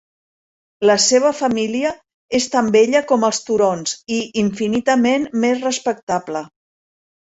La 0.89 0.95
seva 1.03 1.31
família 1.39 1.91
és 2.39 2.49
tan 2.55 2.73
vella 2.77 3.03
com 3.13 3.29
els 3.31 3.43
turons 3.51 3.97
i 4.19 4.21
infinitament 4.47 5.33
més 5.47 5.67
respectable. 5.71 6.49